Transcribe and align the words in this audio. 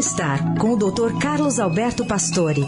Bem-estar 0.00 0.54
com 0.54 0.72
o 0.72 0.76
Dr. 0.78 1.18
Carlos 1.20 1.60
Alberto 1.60 2.06
Pastore. 2.06 2.62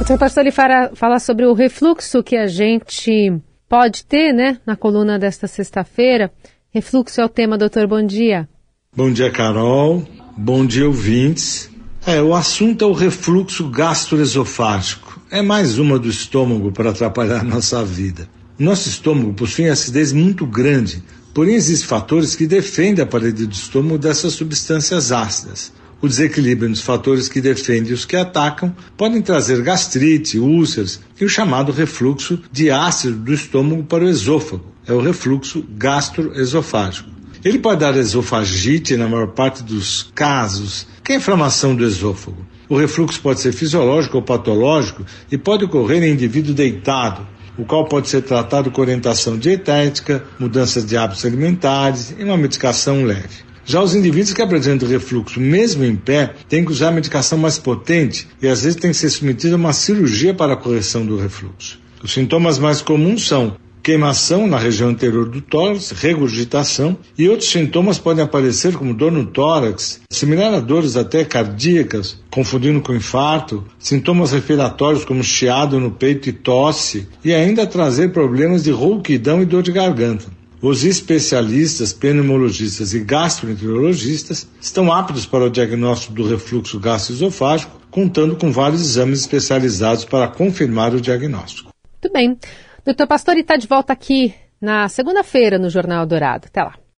O 0.00 0.04
Dr. 0.04 0.18
Pastore 0.20 0.52
fala, 0.52 0.92
fala 0.94 1.18
sobre 1.18 1.44
o 1.44 1.52
refluxo 1.52 2.22
que 2.22 2.36
a 2.36 2.46
gente 2.46 3.36
pode 3.68 4.04
ter, 4.04 4.32
né, 4.32 4.58
na 4.64 4.76
coluna 4.76 5.18
desta 5.18 5.48
sexta-feira. 5.48 6.30
Refluxo 6.70 7.20
é 7.20 7.24
o 7.24 7.28
tema, 7.28 7.58
doutor. 7.58 7.88
Bom 7.88 8.06
dia. 8.06 8.48
Bom 8.96 9.12
dia, 9.12 9.32
Carol. 9.32 10.06
Bom 10.36 10.64
dia, 10.64 10.86
ouvintes. 10.86 11.68
É, 12.06 12.22
o 12.22 12.36
assunto 12.36 12.84
é 12.84 12.86
o 12.86 12.92
refluxo 12.92 13.68
gastroesofágico. 13.68 15.20
É 15.28 15.42
mais 15.42 15.76
uma 15.76 15.98
do 15.98 16.08
estômago 16.08 16.70
para 16.70 16.90
atrapalhar 16.90 17.40
a 17.40 17.42
nossa 17.42 17.84
vida. 17.84 18.28
Nosso 18.56 18.88
estômago 18.88 19.32
possui 19.32 19.68
acidez 19.68 20.12
muito 20.12 20.46
grande, 20.46 21.02
porém 21.34 21.54
existem 21.54 21.88
fatores 21.88 22.34
que 22.34 22.46
defendem 22.46 23.02
a 23.02 23.06
parede 23.06 23.46
do 23.46 23.52
estômago 23.52 23.98
dessas 23.98 24.34
substâncias 24.34 25.12
ácidas. 25.12 25.72
O 26.00 26.08
desequilíbrio 26.08 26.68
nos 26.68 26.80
fatores 26.80 27.28
que 27.28 27.40
defendem 27.40 27.90
e 27.90 27.94
os 27.94 28.04
que 28.04 28.16
atacam 28.16 28.74
podem 28.96 29.22
trazer 29.22 29.62
gastrite, 29.62 30.38
úlceras 30.38 31.00
e 31.20 31.24
o 31.24 31.28
chamado 31.28 31.70
refluxo 31.70 32.40
de 32.50 32.70
ácido 32.70 33.16
do 33.16 33.32
estômago 33.32 33.84
para 33.84 34.04
o 34.04 34.08
esôfago. 34.08 34.64
É 34.84 34.92
o 34.92 35.00
refluxo 35.00 35.64
gastroesofágico. 35.78 37.08
Ele 37.44 37.58
pode 37.58 37.80
dar 37.80 37.96
esofagite 37.96 38.96
na 38.96 39.08
maior 39.08 39.28
parte 39.28 39.62
dos 39.62 40.10
casos, 40.14 40.86
que 41.04 41.12
é 41.12 41.14
a 41.14 41.18
inflamação 41.18 41.74
do 41.74 41.84
esôfago. 41.84 42.46
O 42.68 42.76
refluxo 42.76 43.20
pode 43.20 43.40
ser 43.40 43.52
fisiológico 43.52 44.16
ou 44.16 44.22
patológico 44.22 45.04
e 45.30 45.38
pode 45.38 45.64
ocorrer 45.64 46.02
em 46.02 46.12
indivíduo 46.12 46.54
deitado, 46.54 47.26
o 47.56 47.64
qual 47.64 47.84
pode 47.84 48.08
ser 48.08 48.22
tratado 48.22 48.70
com 48.70 48.80
orientação 48.80 49.38
dietética, 49.38 50.24
mudanças 50.38 50.84
de 50.84 50.96
hábitos 50.96 51.24
alimentares 51.24 52.14
e 52.18 52.24
uma 52.24 52.36
medicação 52.36 53.04
leve. 53.04 53.52
Já 53.64 53.80
os 53.80 53.94
indivíduos 53.94 54.32
que 54.32 54.42
apresentam 54.42 54.88
refluxo, 54.88 55.40
mesmo 55.40 55.84
em 55.84 55.94
pé, 55.94 56.34
têm 56.48 56.64
que 56.64 56.72
usar 56.72 56.90
medicação 56.90 57.38
mais 57.38 57.58
potente 57.58 58.26
e 58.40 58.48
às 58.48 58.62
vezes 58.64 58.80
têm 58.80 58.90
que 58.90 58.96
ser 58.96 59.10
submetidos 59.10 59.52
a 59.52 59.56
uma 59.56 59.72
cirurgia 59.72 60.34
para 60.34 60.54
a 60.54 60.56
correção 60.56 61.06
do 61.06 61.16
refluxo. 61.16 61.78
Os 62.02 62.12
sintomas 62.12 62.58
mais 62.58 62.82
comuns 62.82 63.26
são 63.26 63.56
queimação 63.82 64.46
na 64.46 64.58
região 64.58 64.90
anterior 64.90 65.28
do 65.28 65.40
tórax, 65.40 65.90
regurgitação 65.90 66.96
e 67.18 67.28
outros 67.28 67.50
sintomas 67.50 67.98
podem 67.98 68.22
aparecer 68.22 68.74
como 68.74 68.94
dor 68.94 69.10
no 69.10 69.26
tórax, 69.26 70.00
similar 70.08 70.54
a 70.54 70.60
dores 70.60 70.96
até 70.96 71.24
cardíacas, 71.24 72.22
confundindo 72.30 72.80
com 72.80 72.94
infarto, 72.94 73.64
sintomas 73.78 74.32
respiratórios 74.32 75.04
como 75.04 75.24
chiado 75.24 75.80
no 75.80 75.90
peito 75.90 76.28
e 76.28 76.32
tosse 76.32 77.08
e 77.24 77.34
ainda 77.34 77.66
trazer 77.66 78.12
problemas 78.12 78.62
de 78.62 78.70
rouquidão 78.70 79.42
e 79.42 79.46
dor 79.46 79.62
de 79.62 79.72
garganta. 79.72 80.26
Os 80.62 80.84
especialistas, 80.84 81.92
pneumologistas 81.92 82.94
e 82.94 83.00
gastroenterologistas 83.00 84.46
estão 84.60 84.92
aptos 84.92 85.26
para 85.26 85.46
o 85.46 85.50
diagnóstico 85.50 86.14
do 86.14 86.28
refluxo 86.28 86.78
gastroesofágico, 86.78 87.80
contando 87.90 88.36
com 88.36 88.52
vários 88.52 88.80
exames 88.80 89.20
especializados 89.20 90.04
para 90.04 90.28
confirmar 90.28 90.94
o 90.94 91.00
diagnóstico. 91.00 91.72
Muito 92.00 92.12
bem. 92.12 92.38
Doutor 92.84 93.06
Pastor 93.06 93.36
está 93.36 93.56
de 93.56 93.68
volta 93.68 93.92
aqui 93.92 94.34
na 94.60 94.88
segunda-feira 94.88 95.56
no 95.58 95.70
Jornal 95.70 96.04
Dourado. 96.04 96.46
Até 96.48 96.62
lá. 96.62 96.81